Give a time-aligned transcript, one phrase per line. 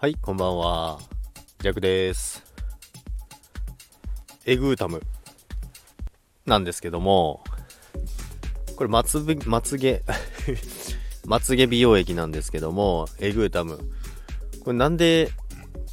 [0.00, 0.98] はい、こんばんは。
[1.58, 2.42] ジャクです。
[4.46, 5.02] エグータム
[6.46, 7.44] なんですけども、
[8.76, 10.00] これまつぶ、まつげ、
[11.26, 13.76] まつげ美容液なんですけども、エグータム。
[14.64, 15.32] これなんで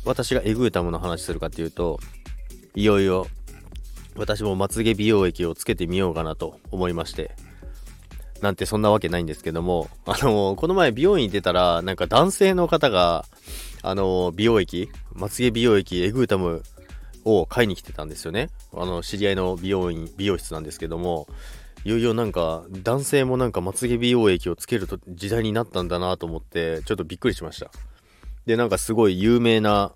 [0.05, 1.99] 私がエグータムの話するかっていうと、
[2.75, 3.27] いよいよ
[4.15, 7.31] 私もまつげ美容液をつけてみようかなと思いまして、
[8.41, 13.25] なんてそんなわけないんですけども、あの、この前美容院に出たら、なんか男性の方が、
[13.81, 16.63] あの、美容液、まつげ美容液、エグータム
[17.25, 18.49] を買いに来てたんですよね。
[18.73, 21.27] あの、知り合いの美容院、美容室なんですけども、
[21.83, 27.71] いよいよなんか、男性もなんかまつげ美容液をつけると時代になったんだなと思って、ちょっとびっくりしました。
[28.45, 29.93] で、なんかすごい有名な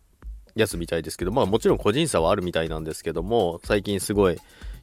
[0.55, 4.37] やつみたいですけど、まあもちろん個人差はあるみたいなんですけども、最近すごい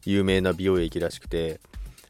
[0.05, 1.61] 有名な美容液らしくて、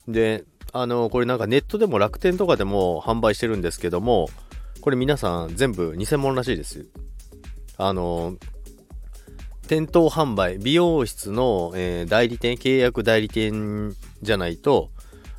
[0.07, 4.29] で、あの、これなんかネットでも楽天とかでも販売してるんですけども、
[4.81, 6.87] これ皆さん全部偽物らしいです。
[7.77, 8.37] あの、
[9.69, 14.91] 店頭販売、美容室の、えー代理店、契約代理店じゃないと、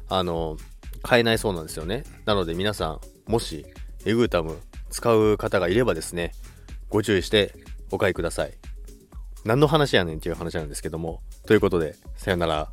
[0.08, 0.58] あの、
[1.02, 2.04] 買えないそうなんですよね。
[2.26, 3.66] なので皆さん、もし、
[4.06, 4.58] エグータム
[4.90, 6.34] 使う方がいればですね、
[6.90, 7.54] ご注意して
[7.92, 8.54] お買いください。
[9.46, 11.22] 何の話やねんっていう話なんですけども。
[11.46, 12.72] ということで、さよなら。